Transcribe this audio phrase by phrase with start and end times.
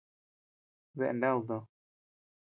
[0.97, 1.57] ¿Dae nád tò?